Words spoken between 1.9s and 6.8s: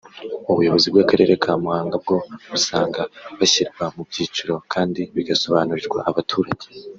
bwo busanga byashyirwa mu byiciro kandi bigasobanurirwa abaturage